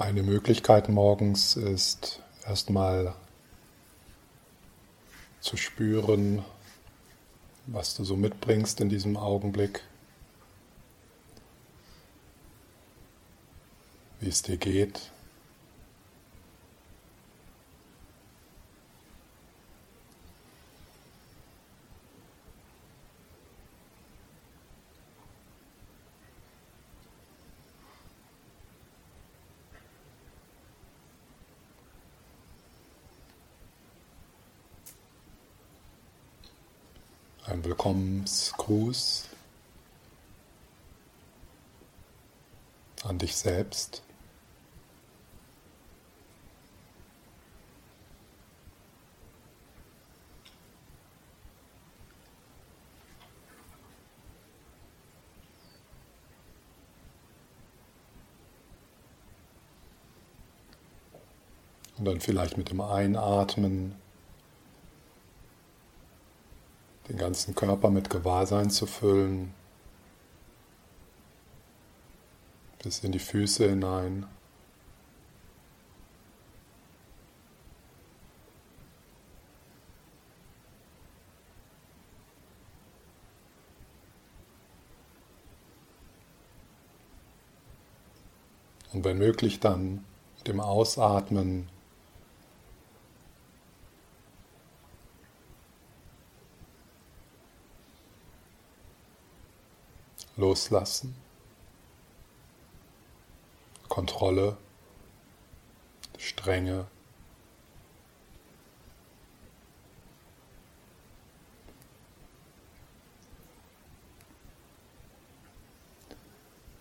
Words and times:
Eine 0.00 0.22
Möglichkeit 0.22 0.88
morgens 0.88 1.56
ist 1.56 2.22
erstmal 2.46 3.14
zu 5.42 5.58
spüren, 5.58 6.42
was 7.66 7.96
du 7.96 8.04
so 8.04 8.16
mitbringst 8.16 8.80
in 8.80 8.88
diesem 8.88 9.18
Augenblick, 9.18 9.82
wie 14.20 14.30
es 14.30 14.40
dir 14.40 14.56
geht. 14.56 15.10
ein 37.50 38.19
Willkommensgruß 38.30 39.24
an 43.02 43.18
dich 43.18 43.36
selbst. 43.36 44.02
Und 61.98 62.04
dann 62.06 62.20
vielleicht 62.20 62.56
mit 62.56 62.70
dem 62.70 62.80
Einatmen 62.80 63.99
den 67.10 67.18
ganzen 67.18 67.56
Körper 67.56 67.90
mit 67.90 68.08
Gewahrsein 68.08 68.70
zu 68.70 68.86
füllen, 68.86 69.52
bis 72.82 73.00
in 73.00 73.10
die 73.10 73.18
Füße 73.18 73.68
hinein. 73.68 74.26
Und 88.92 89.04
wenn 89.04 89.18
möglich 89.18 89.58
dann 89.58 90.04
mit 90.36 90.46
dem 90.46 90.60
Ausatmen 90.60 91.68
Loslassen, 100.40 101.14
Kontrolle, 103.88 104.56
Strenge. 106.18 106.86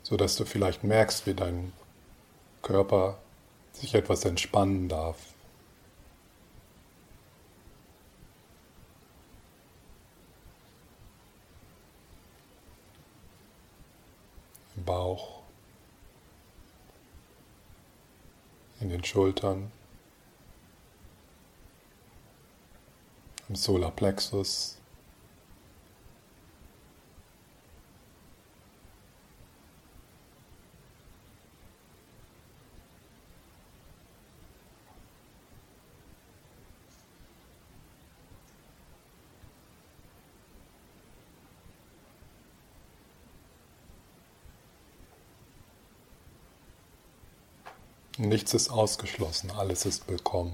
so 0.09 0.17
dass 0.17 0.35
du 0.37 0.43
vielleicht 0.43 0.83
merkst, 0.83 1.27
wie 1.27 1.35
dein 1.35 1.71
Körper 2.63 3.19
sich 3.73 3.93
etwas 3.93 4.25
entspannen 4.25 4.89
darf. 4.89 5.17
Bauch, 14.83 15.43
in 18.79 18.89
den 18.89 18.98
Schultern, 19.09 19.71
im 23.47 23.55
Solarplexus. 23.55 24.78
Nichts 48.39 48.53
ist 48.53 48.69
ausgeschlossen, 48.69 49.51
alles 49.51 49.85
ist 49.85 50.07
willkommen. 50.07 50.53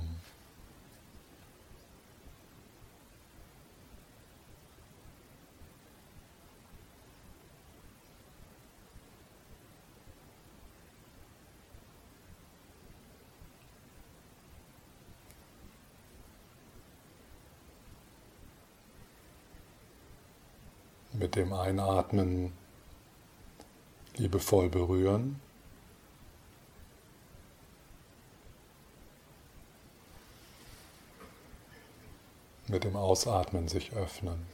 Mit 21.13 21.35
dem 21.35 21.53
Einatmen 21.53 22.51
liebevoll 24.15 24.69
berühren. 24.69 25.39
Mit 32.75 32.83
dem 32.83 32.97
Ausatmen 32.97 33.69
sich 33.69 33.93
öffnen. 33.93 34.45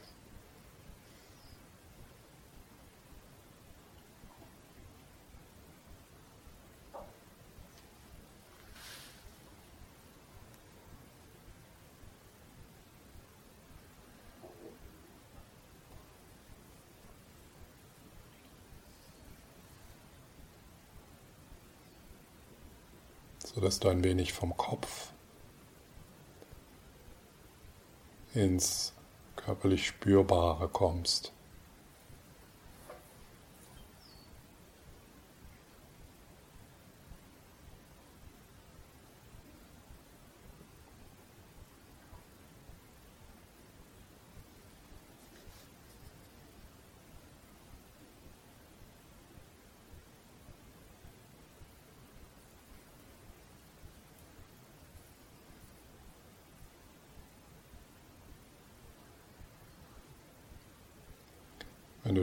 sodass 23.44 23.80
du 23.80 23.88
ein 23.88 24.02
wenig 24.02 24.32
vom 24.32 24.56
Kopf 24.56 25.12
ins 28.34 28.92
körperlich 29.36 29.86
Spürbare 29.86 30.68
kommst. 30.68 31.32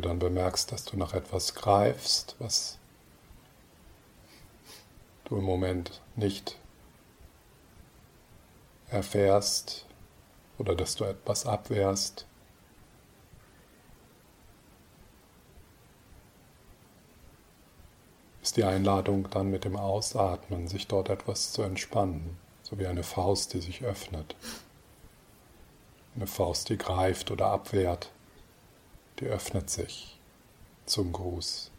Dann 0.10 0.20
bemerkst, 0.20 0.72
dass 0.72 0.86
du 0.86 0.98
nach 0.98 1.14
etwas 1.14 1.54
greifst, 1.54 2.36
was 2.40 2.80
du 5.26 5.38
im 5.38 5.44
Moment 5.44 6.02
nicht 6.16 6.58
erfährst 8.90 9.86
oder 10.58 10.76
dass 10.76 10.96
du 10.96 11.04
etwas 11.04 11.46
abwehrst, 11.46 12.26
ist 18.42 18.58
die 18.58 18.64
Einladung 18.64 19.30
dann 19.30 19.52
mit 19.52 19.64
dem 19.64 19.76
Ausatmen, 19.76 20.68
sich 20.68 20.88
dort 20.88 21.10
etwas 21.10 21.54
zu 21.54 21.62
entspannen, 21.62 22.36
so 22.64 22.80
wie 22.80 22.88
eine 22.88 23.04
Faust, 23.04 23.54
die 23.54 23.62
sich 23.62 23.84
öffnet. 23.84 24.36
Eine 26.16 26.26
Faust, 26.26 26.70
die 26.70 26.80
greift 26.80 27.30
oder 27.30 27.46
abwehrt 27.52 28.10
die 29.20 29.26
öffnet 29.26 29.70
sich 29.70 30.18
zum 30.86 31.12
Gruß. 31.12 31.72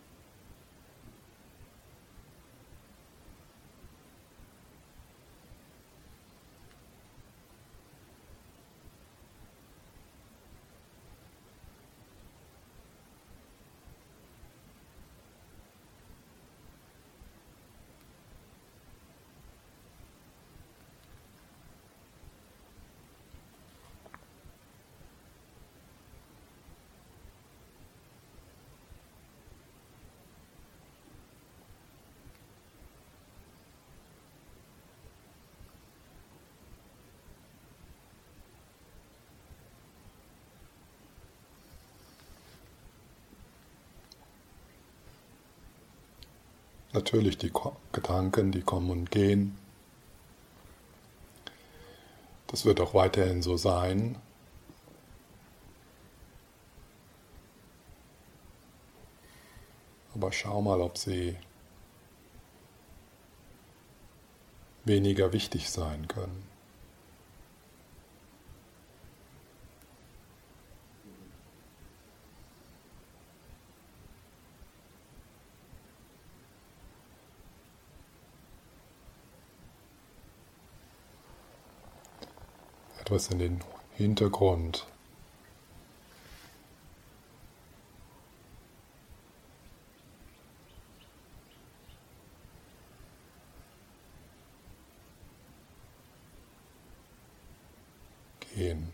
Natürlich 46.92 47.38
die 47.38 47.52
Gedanken, 47.92 48.50
die 48.50 48.62
kommen 48.62 48.90
und 48.90 49.10
gehen. 49.10 49.56
Das 52.48 52.64
wird 52.64 52.80
auch 52.80 52.94
weiterhin 52.94 53.42
so 53.42 53.56
sein. 53.56 54.16
Aber 60.14 60.32
schau 60.32 60.60
mal, 60.60 60.80
ob 60.80 60.98
sie 60.98 61.36
weniger 64.84 65.32
wichtig 65.32 65.70
sein 65.70 66.08
können. 66.08 66.42
Etwas 83.10 83.28
in 83.32 83.40
den 83.40 83.60
Hintergrund. 83.96 84.86
gehen. 98.60 98.92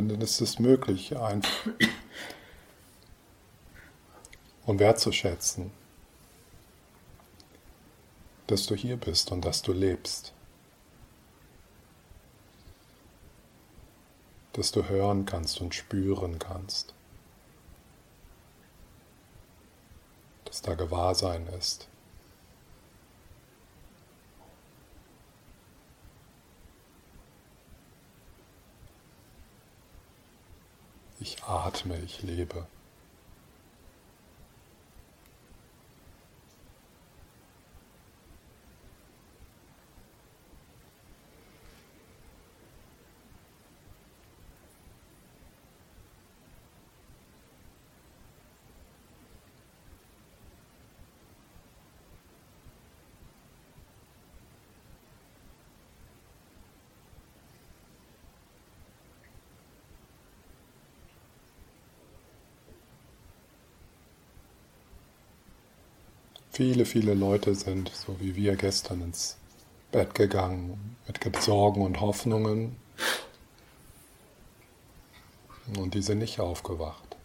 Und 0.00 0.08
dann 0.08 0.22
ist 0.22 0.40
es 0.40 0.58
möglich, 0.58 1.14
einfach 1.14 1.66
und 4.64 4.78
wertzuschätzen, 4.78 5.72
dass 8.46 8.64
du 8.64 8.74
hier 8.74 8.96
bist 8.96 9.30
und 9.30 9.44
dass 9.44 9.60
du 9.60 9.74
lebst. 9.74 10.32
Dass 14.54 14.72
du 14.72 14.88
hören 14.88 15.26
kannst 15.26 15.60
und 15.60 15.74
spüren 15.74 16.38
kannst. 16.38 16.94
Dass 20.46 20.62
da 20.62 20.76
Gewahrsein 20.76 21.46
ist. 21.58 21.88
Ich 31.22 31.42
atme, 31.44 31.98
ich 31.98 32.22
lebe. 32.22 32.66
Viele, 66.60 66.84
viele 66.84 67.14
Leute 67.14 67.54
sind, 67.54 67.88
so 67.88 68.20
wie 68.20 68.36
wir 68.36 68.54
gestern, 68.54 69.00
ins 69.00 69.38
Bett 69.92 70.14
gegangen 70.14 70.94
mit 71.06 71.42
Sorgen 71.42 71.80
und 71.80 72.02
Hoffnungen 72.02 72.76
und 75.78 75.94
die 75.94 76.02
sind 76.02 76.18
nicht 76.18 76.38
aufgewacht. 76.38 77.16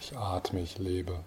Ich 0.00 0.16
atme, 0.16 0.62
ich 0.62 0.78
lebe. 0.78 1.22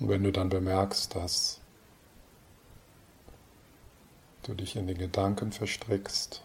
Und 0.00 0.08
wenn 0.08 0.22
du 0.22 0.32
dann 0.32 0.48
bemerkst, 0.48 1.14
dass 1.14 1.60
du 4.42 4.54
dich 4.54 4.76
in 4.76 4.86
den 4.86 4.98
Gedanken 4.98 5.52
verstrickst, 5.52 6.42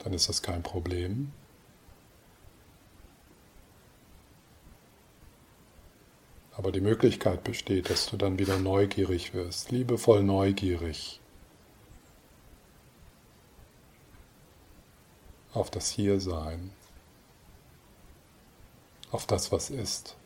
dann 0.00 0.12
ist 0.12 0.28
das 0.28 0.42
kein 0.42 0.62
Problem. 0.62 1.32
Aber 6.56 6.70
die 6.70 6.80
Möglichkeit 6.80 7.42
besteht, 7.42 7.90
dass 7.90 8.06
du 8.06 8.16
dann 8.16 8.38
wieder 8.38 8.58
neugierig 8.58 9.34
wirst, 9.34 9.70
liebevoll 9.70 10.22
neugierig 10.22 11.20
auf 15.52 15.70
das 15.70 15.90
Hiersein, 15.90 16.70
auf 19.10 19.26
das, 19.26 19.50
was 19.50 19.70
ist. 19.70 20.16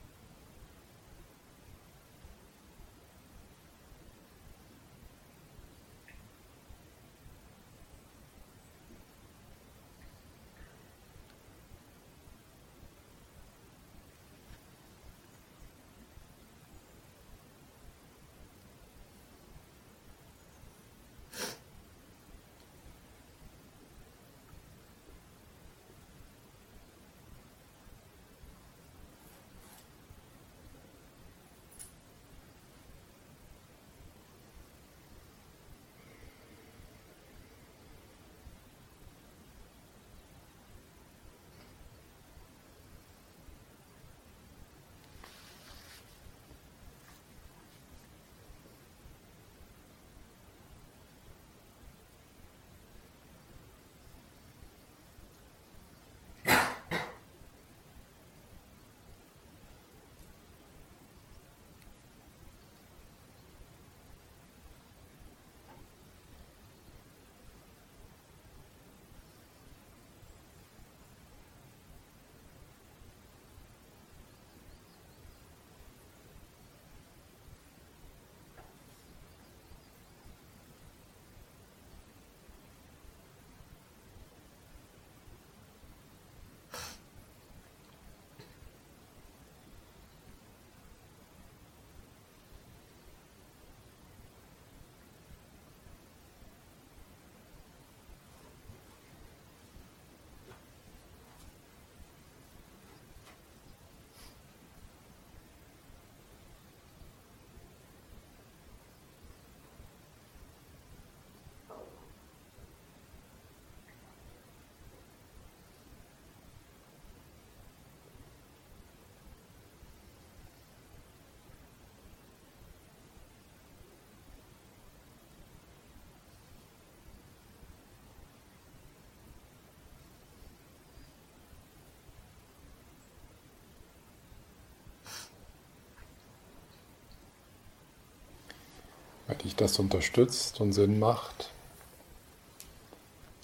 Dich 139.44 139.54
das 139.54 139.78
unterstützt 139.78 140.60
und 140.60 140.72
Sinn 140.72 140.98
macht, 140.98 141.50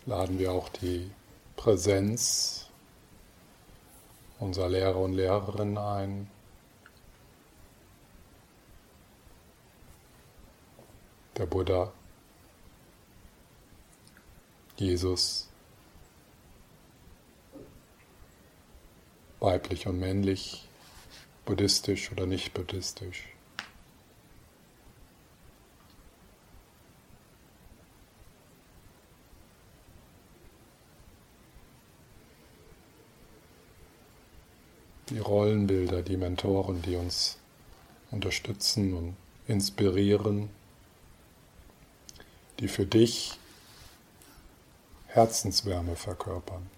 laden 0.06 0.38
wir 0.38 0.52
auch 0.52 0.68
die 0.68 1.10
Präsenz 1.56 2.66
unserer 4.38 4.68
Lehrer 4.68 4.96
und 4.96 5.12
Lehrerinnen 5.12 5.78
ein. 5.78 6.30
Der 11.36 11.46
Buddha, 11.46 11.92
Jesus, 14.76 15.48
weiblich 19.40 19.86
und 19.86 19.98
männlich, 19.98 20.68
buddhistisch 21.44 22.12
oder 22.12 22.26
nicht 22.26 22.54
buddhistisch. 22.54 23.33
Die 35.14 35.20
Rollenbilder, 35.20 36.02
die 36.02 36.16
Mentoren, 36.16 36.82
die 36.82 36.96
uns 36.96 37.38
unterstützen 38.10 38.94
und 38.94 39.16
inspirieren, 39.46 40.50
die 42.58 42.66
für 42.66 42.84
dich 42.84 43.38
Herzenswärme 45.06 45.94
verkörpern. 45.94 46.68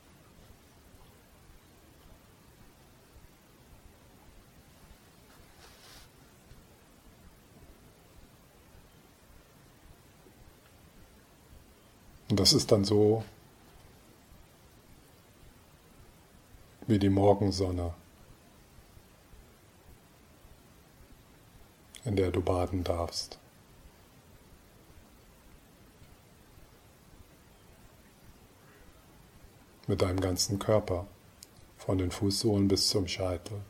Und 12.28 12.38
das 12.38 12.52
ist 12.52 12.70
dann 12.70 12.84
so 12.84 13.24
wie 16.86 16.98
die 16.98 17.08
Morgensonne. 17.08 17.94
In 22.06 22.16
der 22.16 22.30
du 22.30 22.40
baden 22.40 22.84
darfst. 22.84 23.38
Mit 29.88 30.00
deinem 30.02 30.20
ganzen 30.20 30.58
Körper, 30.58 31.06
von 31.76 31.98
den 31.98 32.10
Fußsohlen 32.10 32.68
bis 32.68 32.88
zum 32.88 33.06
Scheitel. 33.06 33.60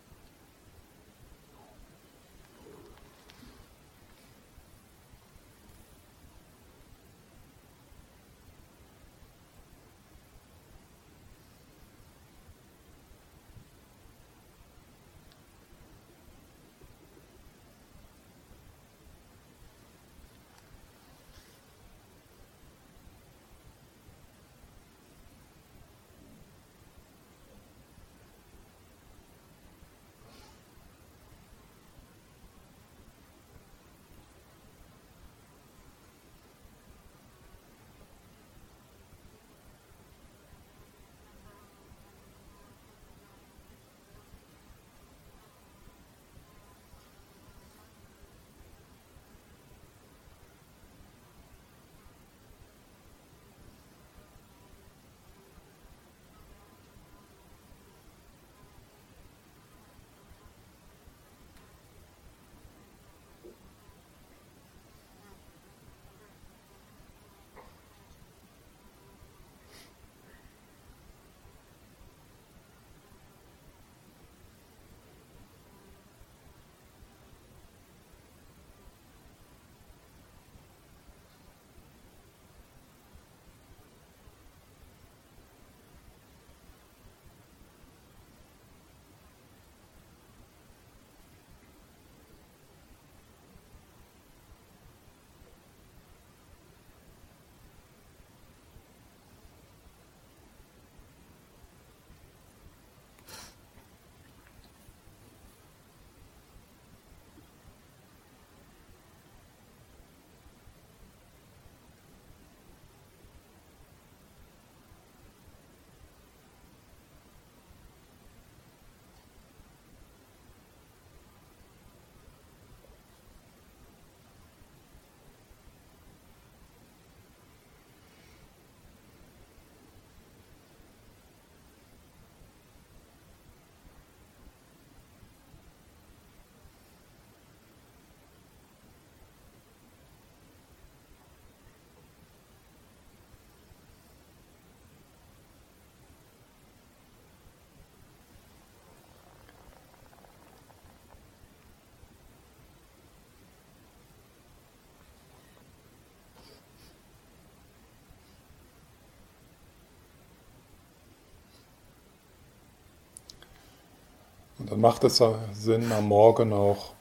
Dann 164.67 164.81
macht 164.81 165.05
es 165.05 165.23
Sinn, 165.53 165.93
am 165.93 166.09
Morgen 166.09 166.53
auch 166.53 166.95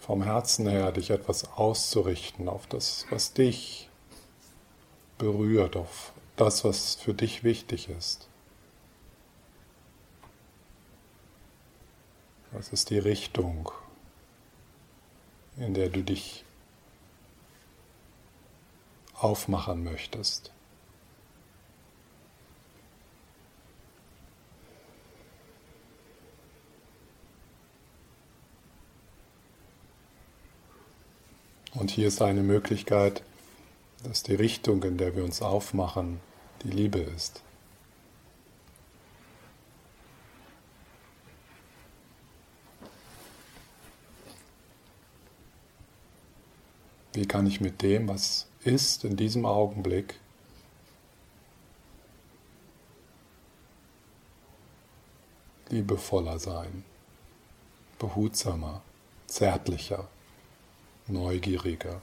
vom 0.00 0.22
Herzen 0.22 0.66
her 0.66 0.90
dich 0.92 1.10
etwas 1.10 1.52
auszurichten 1.52 2.48
auf 2.48 2.66
das, 2.66 3.06
was 3.10 3.34
dich 3.34 3.90
berührt, 5.18 5.76
auf 5.76 6.12
das, 6.36 6.64
was 6.64 6.94
für 6.94 7.12
dich 7.12 7.44
wichtig 7.44 7.90
ist. 7.90 8.26
Was 12.52 12.70
ist 12.70 12.88
die 12.88 12.98
Richtung, 12.98 13.70
in 15.58 15.74
der 15.74 15.90
du 15.90 16.02
dich 16.02 16.44
aufmachen 19.14 19.84
möchtest? 19.84 20.50
Und 31.74 31.90
hier 31.90 32.08
ist 32.08 32.22
eine 32.22 32.42
Möglichkeit, 32.42 33.22
dass 34.02 34.22
die 34.22 34.34
Richtung, 34.34 34.82
in 34.82 34.96
der 34.96 35.14
wir 35.16 35.24
uns 35.24 35.42
aufmachen, 35.42 36.20
die 36.62 36.70
Liebe 36.70 36.98
ist. 36.98 37.42
Wie 47.12 47.26
kann 47.26 47.46
ich 47.46 47.60
mit 47.60 47.82
dem, 47.82 48.08
was 48.08 48.46
ist 48.64 49.04
in 49.04 49.16
diesem 49.16 49.44
Augenblick, 49.44 50.20
liebevoller 55.68 56.38
sein, 56.38 56.84
behutsamer, 57.98 58.82
zärtlicher, 59.26 60.08
neugieriger. 61.08 62.00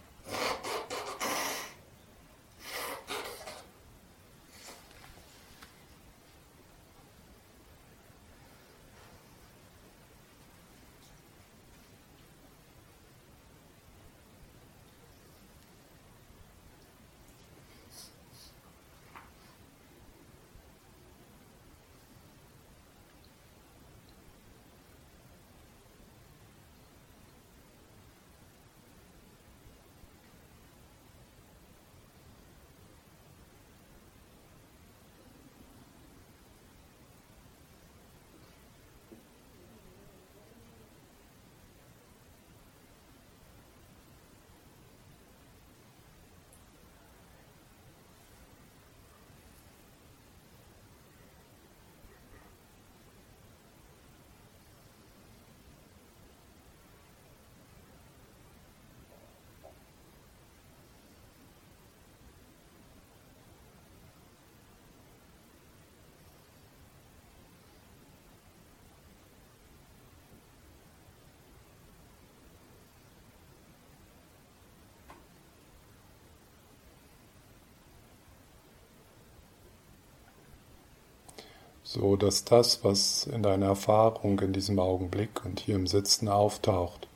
So 81.95 82.17
dass 82.17 82.43
das, 82.43 82.84
was 82.84 83.25
in 83.25 83.41
deiner 83.41 83.67
Erfahrung 83.67 84.38
in 84.41 84.51
diesem 84.51 84.79
Augenblick 84.79 85.45
und 85.45 85.62
hier 85.62 85.75
im 85.75 85.88
Sitzen 85.88 86.27
auftaucht, 86.27 87.08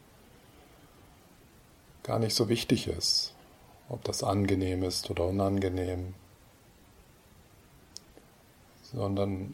gar 2.03 2.17
nicht 2.17 2.33
so 2.33 2.47
wichtig 2.47 2.87
ist, 2.87 3.33
ob 3.89 4.05
das 4.05 4.23
angenehm 4.23 4.83
ist 4.83 5.09
oder 5.09 5.25
unangenehm, 5.25 6.13
sondern 8.83 9.53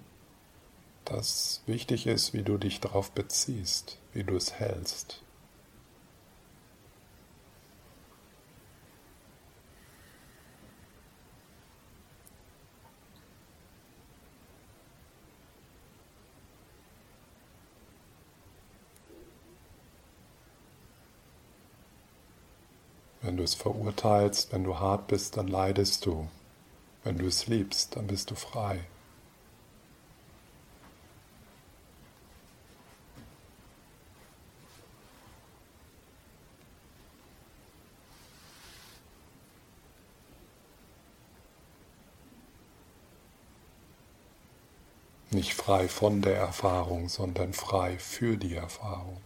dass 1.05 1.61
wichtig 1.65 2.05
ist, 2.05 2.33
wie 2.33 2.43
du 2.43 2.59
dich 2.59 2.79
darauf 2.79 3.09
beziehst, 3.09 3.97
wie 4.13 4.23
du 4.23 4.35
es 4.35 4.53
hältst. 4.53 5.23
Es 23.45 23.55
verurteilst, 23.55 24.51
wenn 24.51 24.65
du 24.65 24.79
hart 24.79 25.07
bist, 25.07 25.37
dann 25.37 25.47
leidest 25.47 26.05
du. 26.05 26.27
Wenn 27.03 27.17
du 27.17 27.27
es 27.27 27.47
liebst, 27.47 27.95
dann 27.95 28.07
bist 28.07 28.31
du 28.31 28.35
frei. 28.35 28.81
Nicht 45.31 45.53
frei 45.53 45.87
von 45.89 46.21
der 46.21 46.37
Erfahrung, 46.37 47.09
sondern 47.09 47.53
frei 47.53 47.99
für 47.99 48.37
die 48.37 48.55
Erfahrung. 48.55 49.21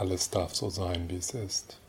Alles 0.00 0.30
darf 0.30 0.54
so 0.54 0.70
sein, 0.70 1.10
wie 1.10 1.16
es 1.16 1.34
ist. 1.34 1.79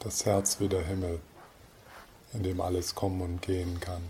Das 0.00 0.26
Herz 0.26 0.60
wie 0.60 0.68
der 0.68 0.82
Himmel, 0.82 1.20
in 2.32 2.42
dem 2.42 2.60
alles 2.60 2.94
kommen 2.94 3.20
und 3.20 3.42
gehen 3.42 3.80
kann. 3.80 4.02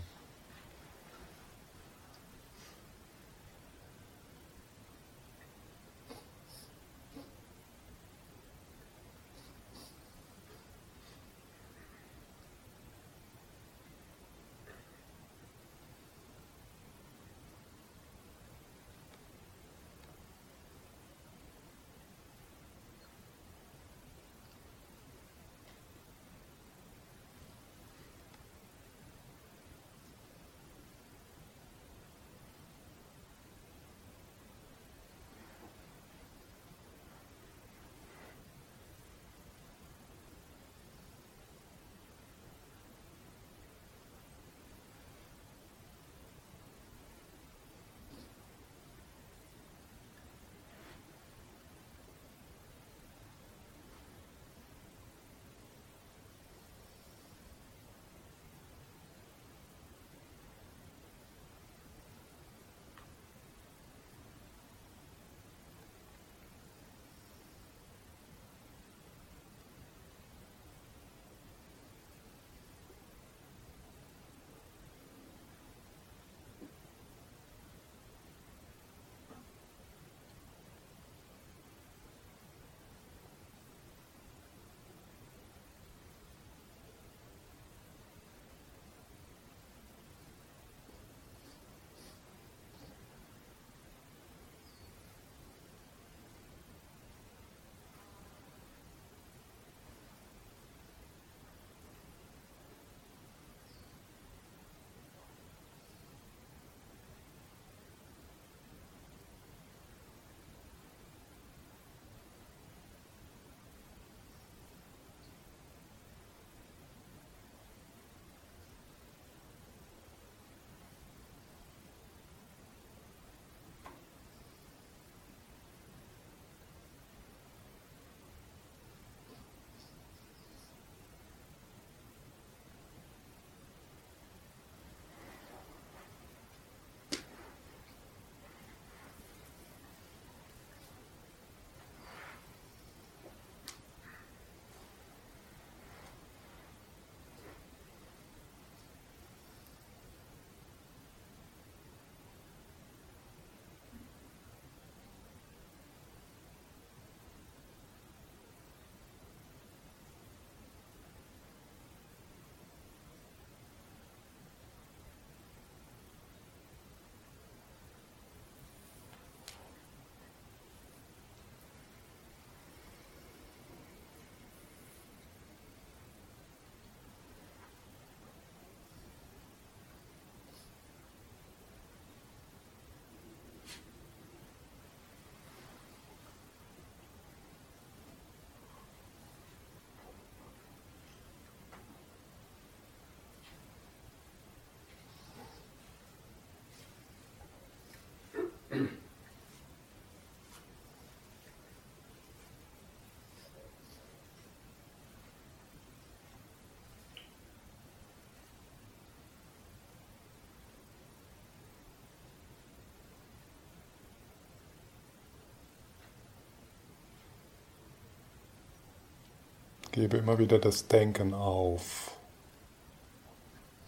Gebe 219.91 220.17
immer 220.17 220.39
wieder 220.39 220.57
das 220.57 220.87
Denken 220.87 221.33
auf. 221.33 222.17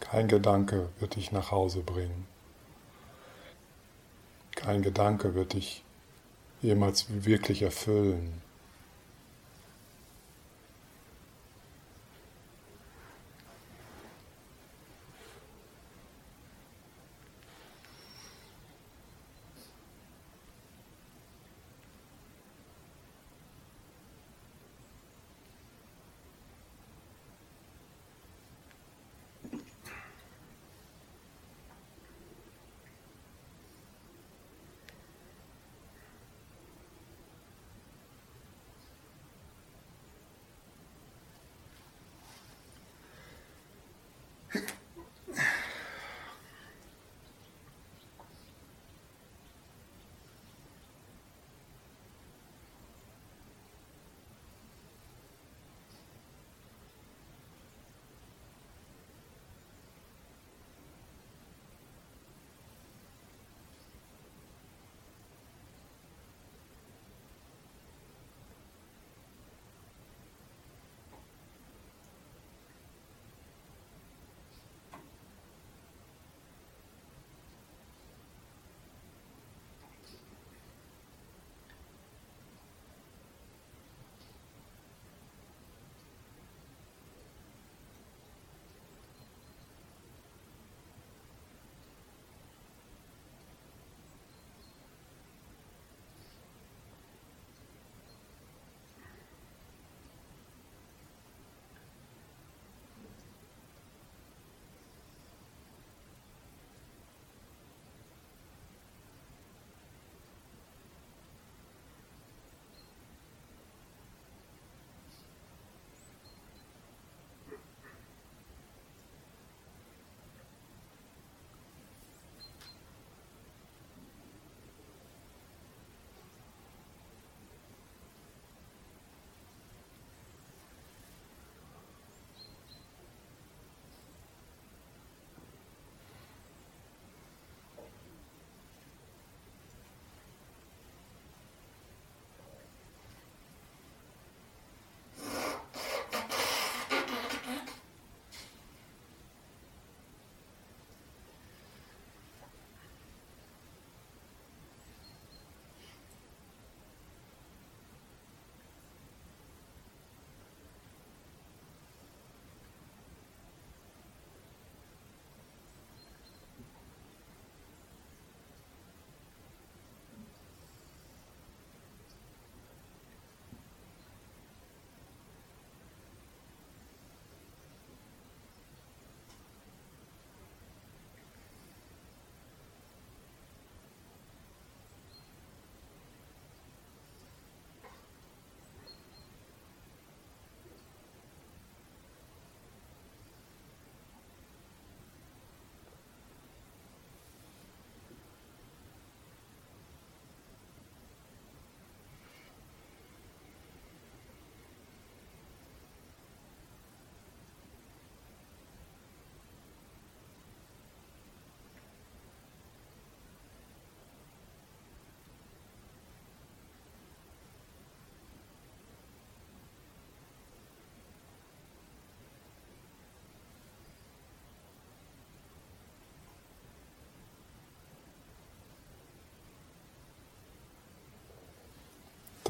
Kein 0.01 0.27
Gedanke 0.27 0.89
wird 0.99 1.15
dich 1.15 1.31
nach 1.31 1.51
Hause 1.51 1.79
bringen. 1.79 2.27
Kein 4.55 4.81
Gedanke 4.81 5.33
wird 5.33 5.53
dich 5.53 5.83
jemals 6.61 7.05
wirklich 7.25 7.61
erfüllen. 7.61 8.41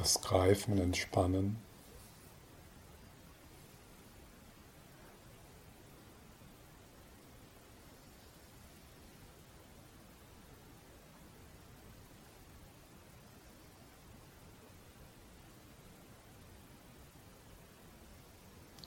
Das 0.03 0.19
Greifen 0.19 0.77
entspannen. 0.79 1.55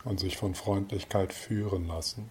und 0.04 0.20
sich 0.20 0.36
von 0.36 0.54
Freundlichkeit 0.54 1.32
führen 1.32 1.88
lassen. 1.88 2.30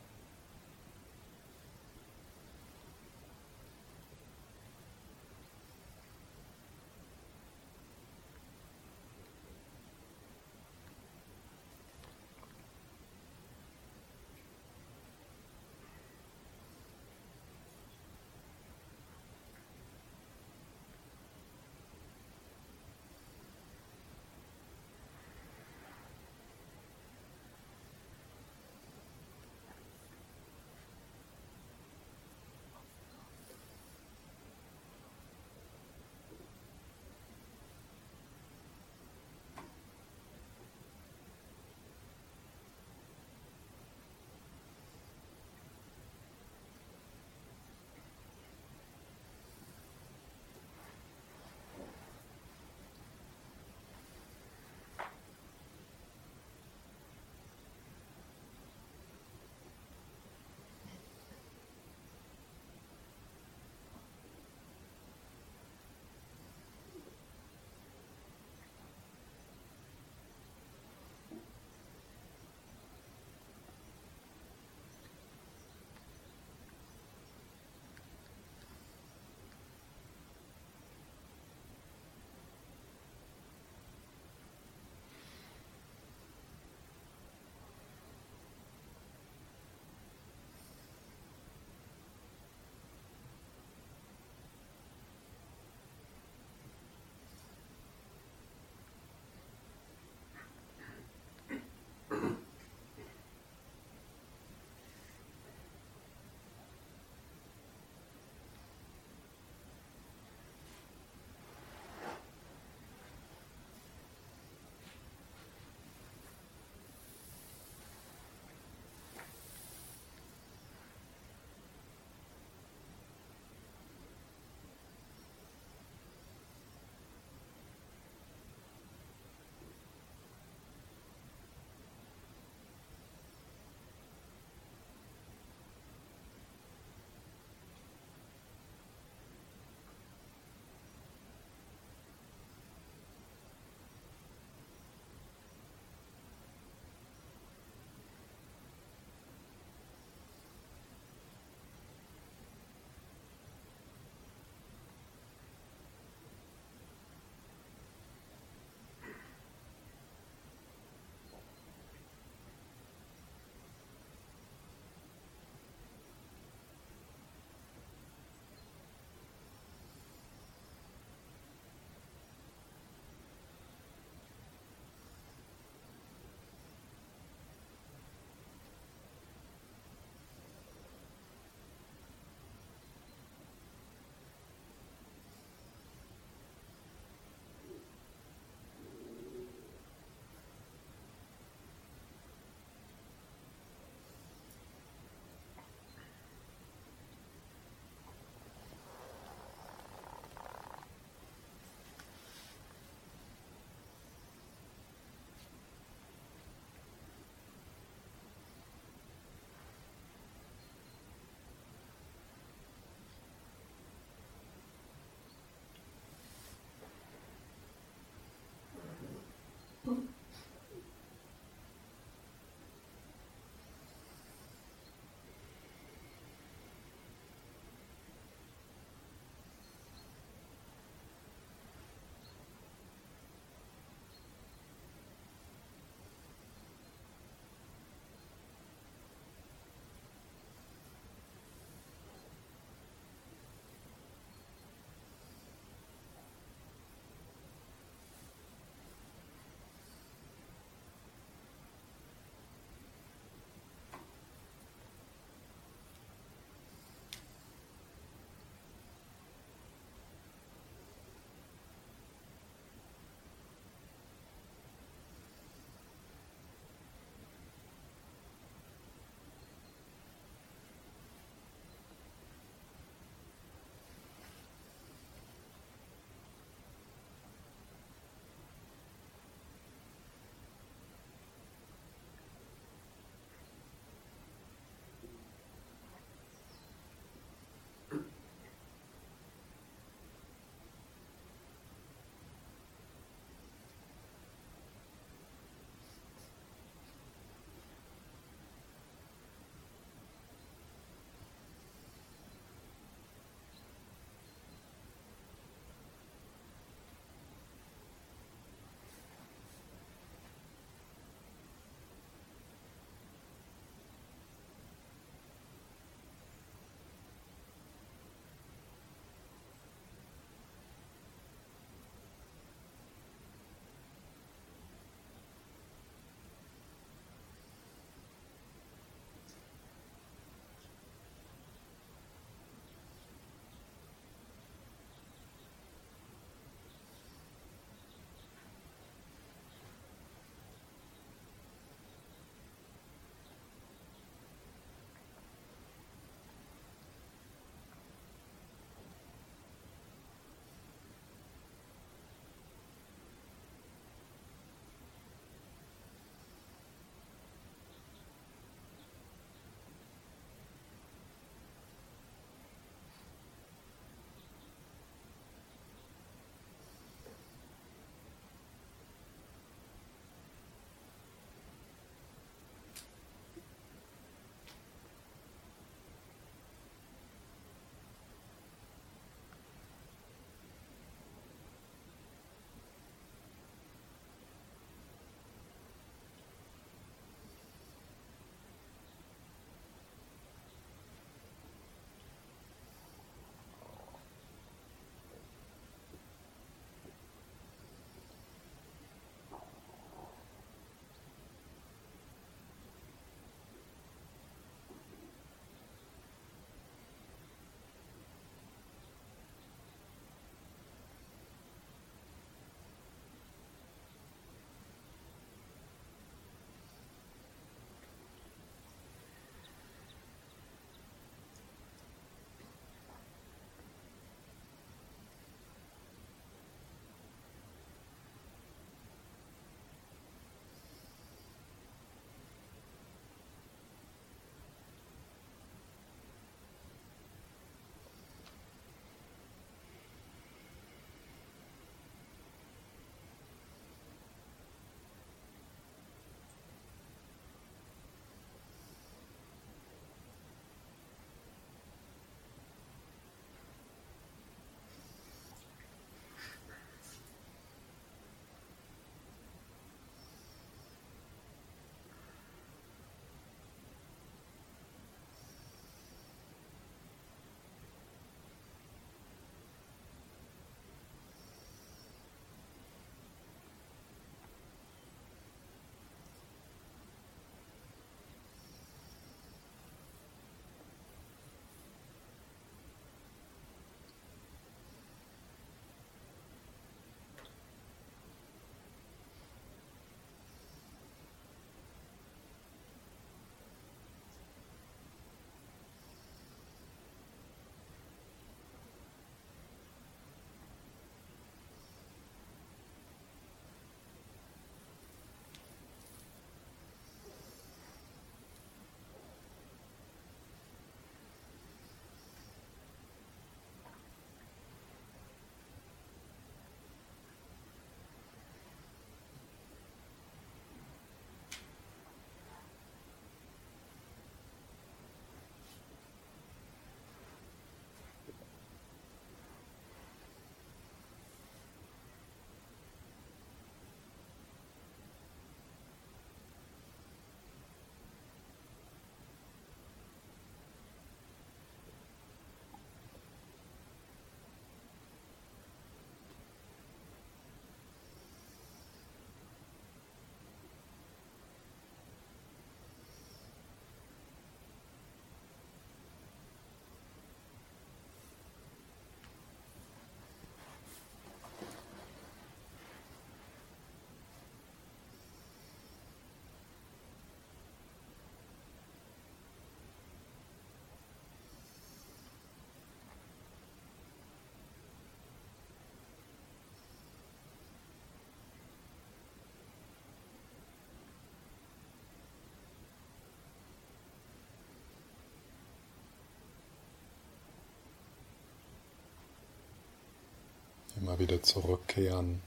Immer 590.86 591.00
wieder 591.00 591.24
zurückkehren 591.24 592.22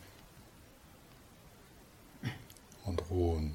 und 2.86 3.08
ruhen. 3.08 3.54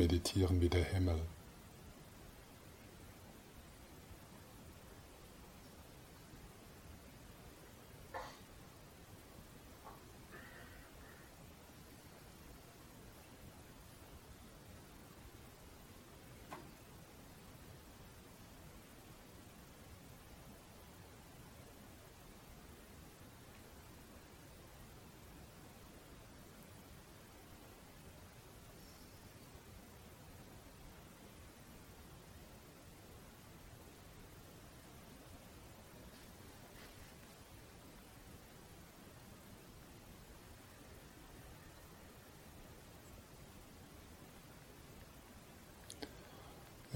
Meditieren 0.00 0.62
wie 0.62 0.70
der 0.70 0.84
Himmel. 0.84 1.20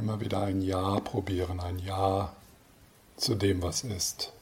Immer 0.05 0.21
wieder 0.21 0.43
ein 0.43 0.61
Ja 0.61 1.01
probieren, 1.01 1.61
ein 1.61 1.79
Ja 1.79 2.37
zu 3.17 3.35
dem, 3.35 3.63
was 3.63 3.85
ist. 3.85 4.35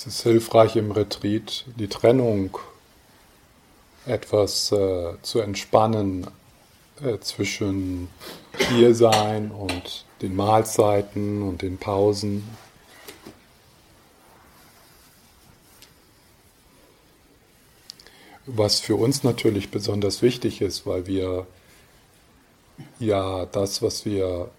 Es 0.00 0.06
ist 0.06 0.22
hilfreich 0.22 0.76
im 0.76 0.92
Retreat, 0.92 1.66
die 1.76 1.86
Trennung 1.86 2.56
etwas 4.06 4.72
äh, 4.72 5.12
zu 5.20 5.40
entspannen 5.40 6.26
äh, 7.02 7.18
zwischen 7.18 8.08
Hiersein 8.70 9.50
und 9.50 10.06
den 10.22 10.34
Mahlzeiten 10.34 11.42
und 11.42 11.60
den 11.60 11.76
Pausen. 11.76 12.48
Was 18.46 18.80
für 18.80 18.96
uns 18.96 19.22
natürlich 19.22 19.70
besonders 19.70 20.22
wichtig 20.22 20.62
ist, 20.62 20.86
weil 20.86 21.06
wir 21.06 21.46
ja 22.98 23.44
das, 23.44 23.82
was 23.82 24.06
wir 24.06 24.50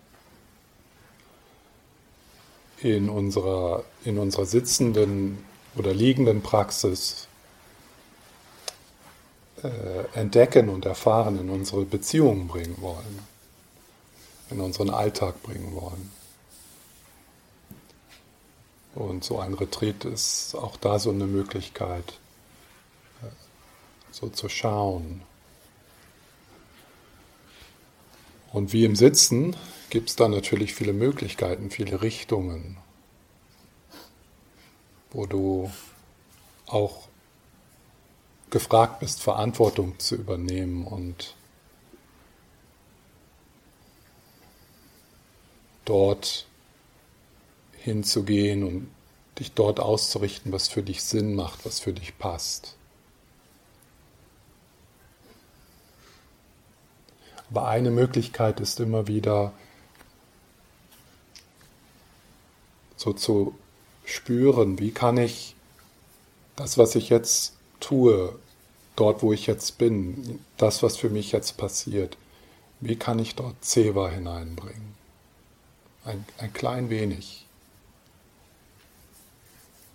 in 2.82 3.10
unserer, 3.10 3.84
in 4.04 4.18
unserer 4.18 4.46
sitzenden 4.46 5.44
oder 5.76 5.94
liegenden 5.94 6.42
Praxis 6.42 7.28
äh, 9.64 10.20
entdecken 10.20 10.70
und 10.70 10.86
erfahren, 10.86 11.40
in 11.40 11.50
unsere 11.50 11.86
Beziehungen 11.86 12.48
bringen 12.48 12.78
wollen, 12.82 13.20
in 14.50 14.60
unseren 14.60 14.90
Alltag 14.90 15.42
bringen 15.44 15.76
wollen. 15.76 16.12
Und 18.96 19.24
so 19.24 19.40
ein 19.40 19.54
Retreat 19.54 20.04
ist 20.06 20.56
auch 20.56 20.76
da 20.76 21.00
so 21.00 21.12
eine 21.12 21.28
Möglichkeit, 21.28 22.20
äh, 23.22 23.28
so 24.12 24.30
zu 24.30 24.50
schauen. 24.50 25.22
Und 28.52 28.74
wie 28.74 28.84
im 28.84 28.96
Sitzen 28.96 29.56
gibt 29.92 30.10
es 30.10 30.16
da 30.16 30.30
natürlich 30.30 30.74
viele 30.74 30.94
Möglichkeiten, 30.94 31.70
viele 31.70 32.02
Richtungen, 32.02 32.78
wo 35.12 35.26
du 35.26 35.70
auch 36.66 37.10
gefragt 38.50 39.02
bist, 39.02 39.22
Verantwortung 39.22 40.00
zu 40.00 40.16
übernehmen 40.16 40.88
und 40.88 41.36
dort 45.84 46.48
hinzugehen 47.74 48.64
und 48.64 48.90
dich 49.40 49.52
dort 49.52 49.82
auszurichten, 49.82 50.54
was 50.54 50.70
für 50.70 50.84
dich 50.84 51.04
Sinn 51.04 51.36
macht, 51.36 51.66
was 51.66 51.82
für 51.82 51.92
dich 51.92 52.18
passt. 52.18 52.78
Aber 57.50 57.68
eine 57.68 57.92
Möglichkeit 57.92 58.62
ist 58.62 58.80
immer 58.80 59.08
wieder 59.08 59.52
so 63.02 63.14
zu 63.14 63.56
spüren, 64.06 64.80
wie 64.80 64.92
kann 64.92 65.18
ich 65.18 65.56
das, 66.56 66.78
was 66.78 66.96
ich 66.96 67.10
jetzt 67.10 67.54
tue, 67.80 68.38
dort 68.96 69.24
wo 69.24 69.34
ich 69.34 69.48
jetzt 69.48 69.80
bin, 69.80 70.40
das, 70.58 70.84
was 70.84 70.98
für 70.98 71.10
mich 71.10 71.32
jetzt 71.32 71.58
passiert, 71.58 72.16
wie 72.80 72.96
kann 72.96 73.20
ich 73.20 73.36
dort 73.36 73.56
Zewa 73.66 74.10
hineinbringen? 74.10 74.96
Ein, 76.06 76.26
ein 76.38 76.54
klein 76.54 76.90
wenig. 76.90 77.46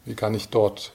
Wie 0.04 0.14
kann 0.14 0.34
ich 0.34 0.48
dort 0.48 0.92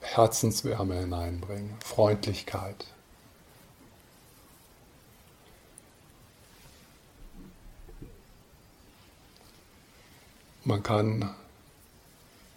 Herzenswärme 0.00 1.00
hineinbringen, 1.00 1.74
Freundlichkeit? 1.84 2.86
Man 10.66 10.82
kann 10.82 11.32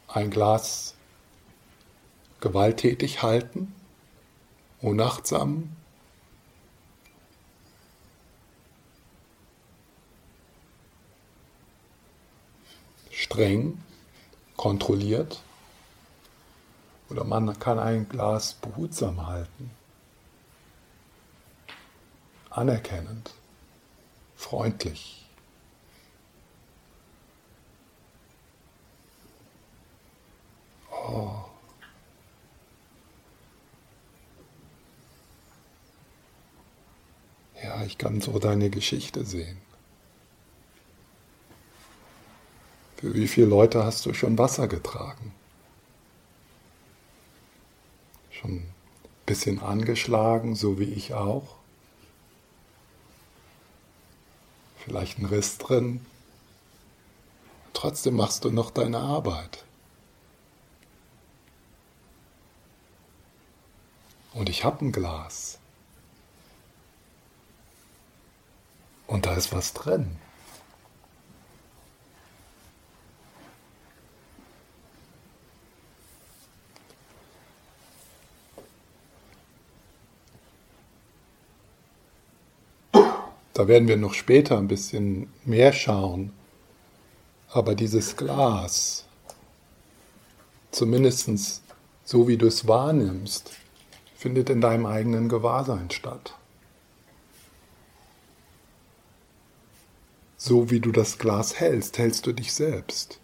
ein 0.07 0.31
Glas 0.31 0.95
gewalttätig 2.41 3.21
halten, 3.21 3.71
unachtsam. 4.81 5.69
streng, 13.11 13.77
kontrolliert. 14.57 15.43
Oder 17.11 17.25
man 17.25 17.59
kann 17.59 17.77
ein 17.77 18.09
Glas 18.09 18.55
behutsam 18.55 19.27
halten, 19.27 19.69
anerkennend, 22.49 23.35
freundlich. 24.35 25.18
Oh. 31.11 31.45
Ja, 37.63 37.83
ich 37.83 37.97
kann 37.97 38.21
so 38.21 38.37
deine 38.37 38.69
Geschichte 38.69 39.25
sehen. 39.25 39.57
Für 42.97 43.13
wie 43.13 43.27
viele 43.27 43.47
Leute 43.47 43.83
hast 43.83 44.05
du 44.05 44.13
schon 44.13 44.37
Wasser 44.37 44.67
getragen? 44.67 45.33
Schon 48.29 48.51
ein 48.51 48.73
bisschen 49.25 49.59
angeschlagen, 49.61 50.55
so 50.55 50.79
wie 50.79 50.93
ich 50.93 51.13
auch? 51.13 51.55
Vielleicht 54.77 55.17
ein 55.17 55.25
Riss 55.25 55.57
drin? 55.57 56.05
Trotzdem 57.73 58.15
machst 58.15 58.45
du 58.45 58.51
noch 58.51 58.71
deine 58.71 58.99
Arbeit. 58.99 59.63
Und 64.33 64.49
ich 64.49 64.63
habe 64.63 64.85
ein 64.85 64.91
Glas. 64.91 65.59
Und 69.07 69.25
da 69.25 69.33
ist 69.33 69.51
was 69.51 69.73
drin. 69.73 70.17
Da 83.53 83.67
werden 83.67 83.89
wir 83.89 83.97
noch 83.97 84.13
später 84.13 84.57
ein 84.57 84.69
bisschen 84.69 85.27
mehr 85.43 85.73
schauen. 85.73 86.31
Aber 87.49 87.75
dieses 87.75 88.15
Glas, 88.15 89.03
zumindest 90.71 91.61
so 92.05 92.27
wie 92.29 92.37
du 92.37 92.47
es 92.47 92.69
wahrnimmst, 92.69 93.51
findet 94.19 94.49
in 94.49 94.59
deinem 94.59 94.85
eigenen 94.85 95.29
Gewahrsein 95.29 95.89
statt. 95.91 96.35
So 100.35 100.69
wie 100.69 100.81
du 100.81 100.91
das 100.91 101.19
Glas 101.19 101.57
hältst, 101.57 101.97
hältst 101.97 102.27
du 102.27 102.33
dich 102.33 102.51
selbst. 102.53 103.21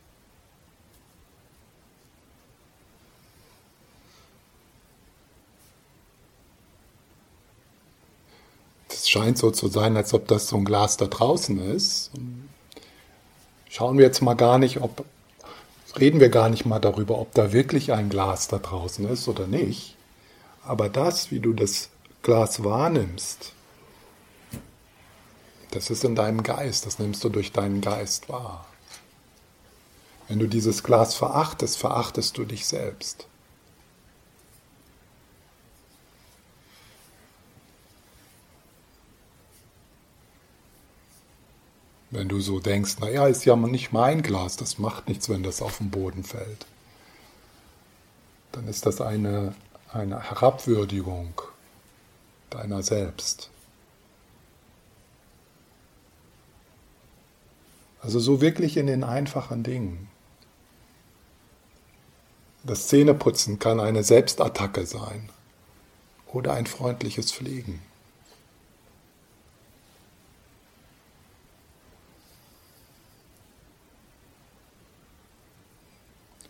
Es 8.88 9.10
scheint 9.10 9.38
so 9.38 9.52
zu 9.52 9.68
sein, 9.68 9.98
als 9.98 10.14
ob 10.14 10.30
das 10.30 10.48
so 10.48 10.56
ein 10.56 10.64
Glas 10.64 10.96
da 10.96 11.08
draußen 11.08 11.60
ist. 11.60 12.12
Schauen 13.70 13.98
wir 13.98 14.06
jetzt 14.06 14.22
mal 14.22 14.36
gar 14.36 14.60
nicht, 14.60 14.80
ob 14.80 15.04
reden 16.00 16.22
wir 16.22 16.30
gar 16.30 16.48
nicht 16.48 16.66
mal 16.66 16.80
darüber, 16.80 17.20
ob 17.20 17.34
da 17.34 17.52
wirklich 17.52 17.92
ein 17.92 18.08
Glas 18.08 18.48
da 18.48 18.60
draußen 18.60 19.06
ist 19.10 19.28
oder 19.28 19.46
nicht. 19.46 19.95
Aber 20.66 20.90
das, 20.90 21.32
wie 21.32 21.40
du 21.40 21.54
das 21.54 21.90
Glas 22.24 22.64
wahrnimmst, 22.64 23.54
das 25.72 25.90
ist 25.90 26.04
in 26.04 26.16
deinem 26.16 26.42
Geist, 26.42 26.86
das 26.86 27.00
nimmst 27.00 27.24
du 27.24 27.30
durch 27.30 27.52
deinen 27.52 27.82
Geist 27.82 28.30
wahr. 28.30 28.66
Wenn 30.28 30.40
du 30.40 30.48
dieses 30.48 30.84
Glas 30.84 31.14
verachtest, 31.14 31.78
verachtest 31.78 32.38
du 32.38 32.46
dich 32.46 32.66
selbst. 32.66 33.28
Wenn 42.10 42.30
du 42.30 42.40
so 42.40 42.60
denkst, 42.60 43.00
naja, 43.00 43.28
ist 43.28 43.46
ja 43.46 43.56
nicht 43.58 43.92
mein 43.92 44.22
Glas, 44.22 44.56
das 44.56 44.80
macht 44.80 45.10
nichts, 45.10 45.28
wenn 45.28 45.44
das 45.44 45.62
auf 45.62 45.80
den 45.80 45.92
Boden 45.92 46.24
fällt, 46.24 46.66
dann 48.54 48.68
ist 48.68 48.86
das 48.86 49.02
eine, 49.02 49.54
eine 49.96 50.22
Herabwürdigung 50.22 51.42
deiner 52.50 52.84
selbst. 52.84 53.50
Also 58.02 58.20
so 58.20 58.42
wirklich 58.42 58.76
in 58.76 58.88
den 58.88 59.04
einfachen 59.04 59.64
Dingen. 59.64 60.10
Das 62.64 62.88
Zähneputzen 62.88 63.58
kann 63.58 63.80
eine 63.80 64.04
Selbstattacke 64.04 64.86
sein 64.86 65.30
oder 66.28 66.54
ein 66.54 66.66
freundliches 66.66 67.32
Pflegen. 67.32 67.82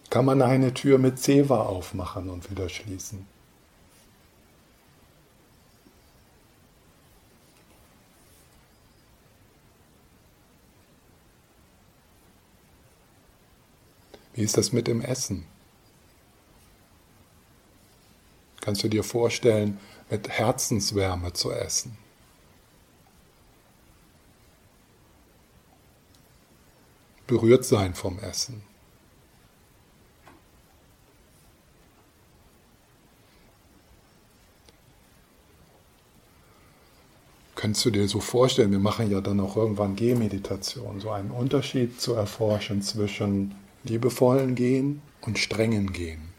Kann 0.09 0.25
man 0.25 0.41
eine 0.41 0.73
Tür 0.73 0.97
mit 0.97 1.19
Seva 1.19 1.63
aufmachen 1.63 2.29
und 2.29 2.49
wieder 2.49 2.69
schließen? 2.69 3.34
Wie 14.35 14.43
ist 14.43 14.57
das 14.57 14.73
mit 14.73 14.87
dem 14.87 14.99
Essen? 14.99 15.45
Kannst 18.59 18.83
du 18.83 18.89
dir 18.89 19.03
vorstellen, 19.03 19.79
mit 20.09 20.27
Herzenswärme 20.27 21.31
zu 21.31 21.53
essen? 21.53 21.97
Berührt 27.27 27.63
sein 27.63 27.95
vom 27.95 28.19
Essen. 28.19 28.61
Kannst 37.55 37.85
du 37.85 37.89
dir 37.89 38.07
so 38.09 38.19
vorstellen, 38.19 38.71
wir 38.71 38.79
machen 38.79 39.09
ja 39.09 39.21
dann 39.21 39.39
auch 39.39 39.55
irgendwann 39.55 39.95
Gehmeditation, 39.95 40.99
so 40.99 41.09
einen 41.11 41.31
Unterschied 41.31 42.01
zu 42.01 42.13
erforschen 42.13 42.81
zwischen 42.81 43.55
liebevollen 43.85 44.55
Gehen 44.55 45.01
und 45.21 45.39
strengen 45.39 45.93
Gehen. 45.93 46.33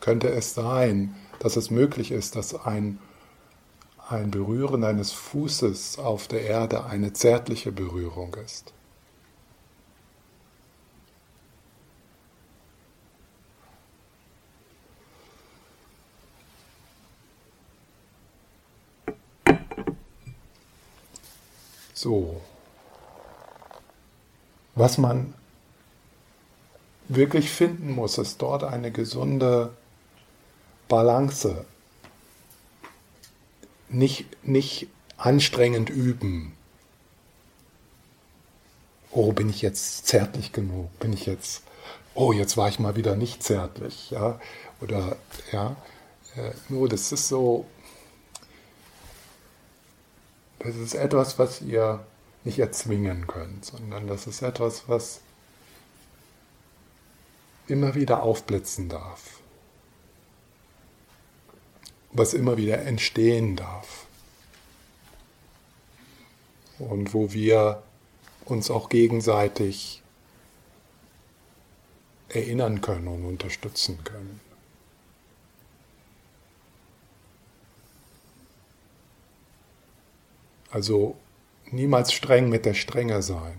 Könnte 0.00 0.28
es 0.28 0.54
sein, 0.54 1.14
dass 1.38 1.56
es 1.56 1.70
möglich 1.70 2.12
ist, 2.12 2.34
dass 2.36 2.54
ein, 2.54 2.98
ein 4.08 4.30
Berühren 4.30 4.84
eines 4.84 5.12
Fußes 5.12 5.98
auf 5.98 6.28
der 6.28 6.42
Erde 6.42 6.86
eine 6.86 7.12
zärtliche 7.12 7.72
Berührung 7.72 8.34
ist? 8.42 8.72
So. 21.98 22.40
Was 24.76 24.98
man 24.98 25.34
wirklich 27.08 27.50
finden 27.50 27.90
muss, 27.90 28.18
ist 28.18 28.40
dort 28.40 28.62
eine 28.62 28.92
gesunde 28.92 29.76
Balance. 30.86 31.64
Nicht, 33.88 34.26
nicht 34.46 34.86
anstrengend 35.16 35.90
üben. 35.90 36.52
Oh, 39.10 39.32
bin 39.32 39.50
ich 39.50 39.60
jetzt 39.60 40.06
zärtlich 40.06 40.52
genug? 40.52 40.96
Bin 41.00 41.12
ich 41.12 41.26
jetzt, 41.26 41.64
oh, 42.14 42.32
jetzt 42.32 42.56
war 42.56 42.68
ich 42.68 42.78
mal 42.78 42.94
wieder 42.94 43.16
nicht 43.16 43.42
zärtlich, 43.42 44.10
ja? 44.10 44.40
Oder, 44.80 45.16
ja, 45.50 45.74
äh, 46.36 46.52
nur 46.68 46.88
das 46.88 47.10
ist 47.10 47.26
so, 47.26 47.66
das 50.58 50.76
ist 50.76 50.94
etwas, 50.94 51.38
was 51.38 51.62
ihr 51.62 52.04
nicht 52.44 52.58
erzwingen 52.58 53.26
könnt, 53.26 53.64
sondern 53.64 54.06
das 54.06 54.26
ist 54.26 54.42
etwas, 54.42 54.88
was 54.88 55.20
immer 57.66 57.94
wieder 57.94 58.22
aufblitzen 58.22 58.88
darf, 58.88 59.40
was 62.12 62.34
immer 62.34 62.56
wieder 62.56 62.82
entstehen 62.82 63.56
darf 63.56 64.06
und 66.78 67.12
wo 67.12 67.32
wir 67.32 67.82
uns 68.44 68.70
auch 68.70 68.88
gegenseitig 68.88 70.02
erinnern 72.28 72.80
können 72.80 73.08
und 73.08 73.24
unterstützen 73.24 74.02
können. 74.04 74.47
Also 80.70 81.16
niemals 81.70 82.12
streng 82.12 82.48
mit 82.48 82.64
der 82.66 82.74
Strenge 82.74 83.22
sein. 83.22 83.58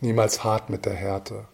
Niemals 0.00 0.44
hart 0.44 0.68
mit 0.68 0.84
der 0.84 0.94
Härte. 0.94 1.46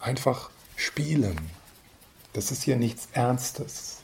Einfach 0.00 0.50
spielen. 0.76 1.38
Das 2.32 2.50
ist 2.50 2.62
hier 2.62 2.76
nichts 2.76 3.08
Ernstes. 3.12 3.98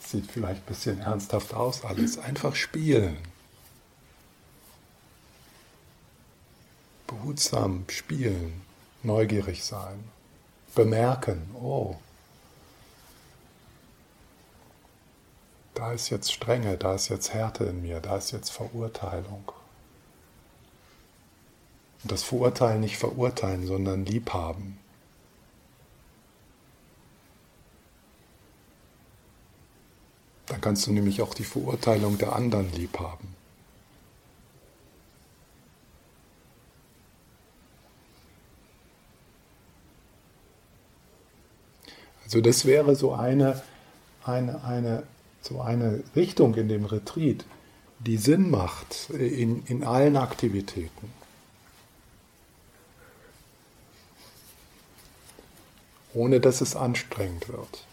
Sieht 0.00 0.30
vielleicht 0.30 0.62
ein 0.62 0.66
bisschen 0.66 1.00
ernsthaft 1.00 1.54
aus, 1.54 1.84
alles. 1.84 2.18
Einfach 2.18 2.54
spielen. 2.54 3.16
Behutsam 7.12 7.84
spielen, 7.88 8.62
neugierig 9.02 9.64
sein, 9.64 10.04
bemerken, 10.74 11.54
oh, 11.54 11.96
da 15.74 15.92
ist 15.92 16.10
jetzt 16.10 16.32
Strenge, 16.32 16.76
da 16.76 16.94
ist 16.94 17.08
jetzt 17.08 17.32
Härte 17.32 17.64
in 17.64 17.82
mir, 17.82 18.00
da 18.00 18.16
ist 18.16 18.30
jetzt 18.30 18.50
Verurteilung. 18.50 19.52
Und 22.02 22.12
das 22.12 22.22
Verurteilen 22.22 22.80
nicht 22.80 22.98
verurteilen, 22.98 23.66
sondern 23.66 24.04
liebhaben. 24.04 24.78
Dann 30.46 30.60
kannst 30.60 30.86
du 30.86 30.92
nämlich 30.92 31.22
auch 31.22 31.34
die 31.34 31.44
Verurteilung 31.44 32.18
der 32.18 32.34
anderen 32.34 32.70
liebhaben. 32.72 33.41
Also 42.32 42.40
das 42.40 42.64
wäre 42.64 42.96
so 42.96 43.12
eine, 43.12 43.60
eine, 44.24 44.64
eine, 44.64 45.02
so 45.42 45.60
eine 45.60 46.02
Richtung 46.16 46.54
in 46.54 46.66
dem 46.66 46.86
Retreat, 46.86 47.44
die 47.98 48.16
Sinn 48.16 48.50
macht 48.50 49.10
in, 49.10 49.62
in 49.66 49.84
allen 49.84 50.16
Aktivitäten. 50.16 51.12
Ohne 56.14 56.40
dass 56.40 56.62
es 56.62 56.74
anstrengend 56.74 57.50
wird. 57.50 57.84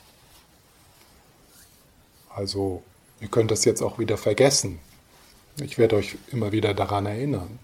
Also, 2.33 2.81
ihr 3.19 3.27
könnt 3.27 3.51
das 3.51 3.65
jetzt 3.65 3.81
auch 3.81 3.99
wieder 3.99 4.17
vergessen. 4.17 4.79
Ich 5.57 5.77
werde 5.77 5.97
euch 5.97 6.17
immer 6.31 6.53
wieder 6.53 6.73
daran 6.73 7.07
erinnern. 7.07 7.59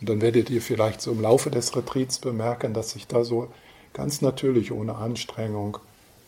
Und 0.00 0.08
dann 0.08 0.20
werdet 0.20 0.50
ihr 0.50 0.60
vielleicht 0.60 1.00
so 1.02 1.12
im 1.12 1.20
Laufe 1.20 1.52
des 1.52 1.76
Retreats 1.76 2.18
bemerken, 2.18 2.74
dass 2.74 2.90
sich 2.90 3.06
da 3.06 3.22
so 3.22 3.48
ganz 3.92 4.22
natürlich 4.22 4.72
ohne 4.72 4.96
Anstrengung 4.96 5.78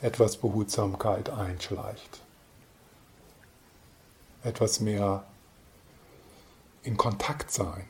etwas 0.00 0.36
Behutsamkeit 0.36 1.30
einschleicht. 1.30 2.20
Etwas 4.44 4.80
mehr 4.80 5.24
in 6.82 6.96
Kontakt 6.96 7.50
sein 7.50 7.84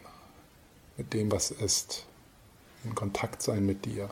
mit 0.96 1.12
dem, 1.12 1.30
was 1.30 1.50
ist. 1.50 2.06
In 2.84 2.94
Kontakt 2.94 3.42
sein 3.42 3.66
mit 3.66 3.84
dir. 3.84 4.08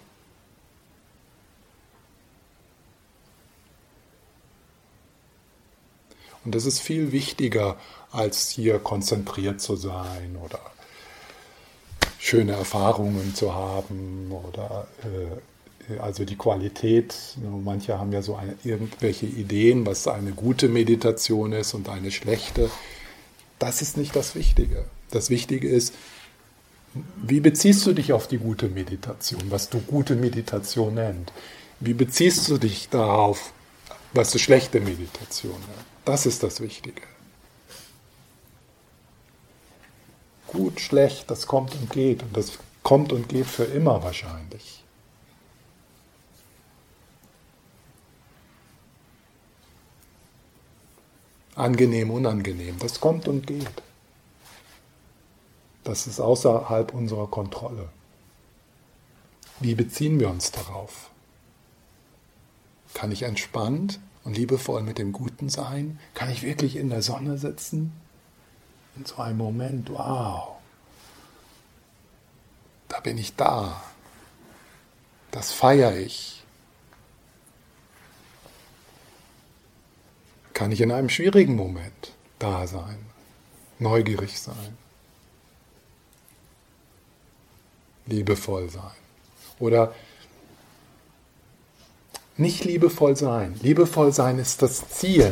Und 6.44 6.54
das 6.54 6.64
ist 6.64 6.78
viel 6.78 7.10
wichtiger, 7.10 7.76
als 8.12 8.50
hier 8.50 8.78
konzentriert 8.78 9.60
zu 9.60 9.74
sein 9.74 10.36
oder 10.36 10.60
schöne 12.18 12.52
Erfahrungen 12.52 13.34
zu 13.34 13.54
haben 13.54 14.30
oder 14.30 14.86
äh, 15.02 15.40
also 16.00 16.24
die 16.24 16.36
Qualität, 16.36 17.14
manche 17.64 17.98
haben 17.98 18.12
ja 18.12 18.22
so 18.22 18.36
eine, 18.36 18.56
irgendwelche 18.64 19.26
Ideen, 19.26 19.86
was 19.86 20.08
eine 20.08 20.32
gute 20.32 20.68
Meditation 20.68 21.52
ist 21.52 21.74
und 21.74 21.88
eine 21.88 22.10
schlechte. 22.10 22.70
Das 23.58 23.82
ist 23.82 23.96
nicht 23.96 24.16
das 24.16 24.34
Wichtige. 24.34 24.84
Das 25.10 25.30
Wichtige 25.30 25.68
ist, 25.68 25.94
wie 27.22 27.40
beziehst 27.40 27.86
du 27.86 27.92
dich 27.92 28.12
auf 28.12 28.26
die 28.26 28.38
gute 28.38 28.68
Meditation, 28.68 29.42
was 29.50 29.68
du 29.68 29.80
gute 29.80 30.16
Meditation 30.16 30.94
nennst? 30.94 31.32
Wie 31.78 31.94
beziehst 31.94 32.48
du 32.48 32.58
dich 32.58 32.88
darauf, 32.88 33.52
was 34.12 34.30
du 34.30 34.38
schlechte 34.38 34.80
Meditation 34.80 35.52
nennst? 35.52 35.86
Das 36.04 36.26
ist 36.26 36.42
das 36.42 36.60
Wichtige. 36.60 37.02
Gut, 40.48 40.80
schlecht, 40.80 41.30
das 41.30 41.46
kommt 41.46 41.74
und 41.74 41.90
geht 41.90 42.22
und 42.22 42.36
das 42.36 42.52
kommt 42.82 43.12
und 43.12 43.28
geht 43.28 43.46
für 43.46 43.64
immer 43.64 44.02
wahrscheinlich. 44.02 44.84
Angenehm, 51.56 52.10
unangenehm. 52.10 52.78
Das 52.78 53.00
kommt 53.00 53.26
und 53.26 53.46
geht. 53.46 53.82
Das 55.84 56.06
ist 56.06 56.20
außerhalb 56.20 56.94
unserer 56.94 57.26
Kontrolle. 57.26 57.88
Wie 59.58 59.74
beziehen 59.74 60.20
wir 60.20 60.28
uns 60.28 60.52
darauf? 60.52 61.10
Kann 62.92 63.10
ich 63.10 63.22
entspannt 63.22 64.00
und 64.24 64.36
liebevoll 64.36 64.82
mit 64.82 64.98
dem 64.98 65.12
Guten 65.12 65.48
sein? 65.48 65.98
Kann 66.14 66.30
ich 66.30 66.42
wirklich 66.42 66.76
in 66.76 66.90
der 66.90 67.02
Sonne 67.02 67.38
sitzen? 67.38 67.92
In 68.96 69.04
so 69.06 69.16
einem 69.16 69.38
Moment, 69.38 69.90
wow, 69.90 70.56
da 72.88 73.00
bin 73.00 73.18
ich 73.18 73.34
da. 73.36 73.80
Das 75.30 75.52
feiere 75.52 75.96
ich. 75.96 76.35
Kann 80.56 80.72
ich 80.72 80.80
in 80.80 80.90
einem 80.90 81.10
schwierigen 81.10 81.54
Moment 81.54 82.14
da 82.38 82.66
sein, 82.66 82.96
neugierig 83.78 84.40
sein, 84.40 84.78
liebevoll 88.06 88.70
sein 88.70 88.96
oder 89.58 89.94
nicht 92.38 92.64
liebevoll 92.64 93.16
sein. 93.16 93.60
Liebevoll 93.60 94.14
sein 94.14 94.38
ist 94.38 94.62
das 94.62 94.88
Ziel. 94.88 95.30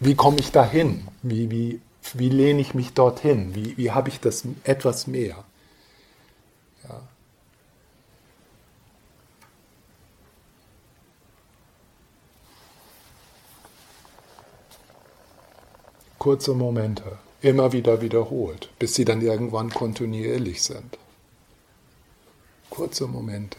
Wie 0.00 0.16
komme 0.16 0.40
ich 0.40 0.50
dahin? 0.50 1.06
Wie, 1.22 1.48
wie, 1.48 1.80
wie 2.14 2.28
lehne 2.28 2.60
ich 2.60 2.74
mich 2.74 2.92
dorthin? 2.92 3.54
Wie, 3.54 3.76
wie 3.76 3.92
habe 3.92 4.08
ich 4.08 4.18
das 4.18 4.42
etwas 4.64 5.06
mehr? 5.06 5.44
Ja. 6.88 7.02
Kurze 16.22 16.54
Momente 16.54 17.18
immer 17.40 17.72
wieder 17.72 18.00
wiederholt, 18.00 18.70
bis 18.78 18.94
sie 18.94 19.04
dann 19.04 19.22
irgendwann 19.22 19.70
kontinuierlich 19.70 20.62
sind. 20.62 20.96
Kurze 22.70 23.08
Momente. 23.08 23.56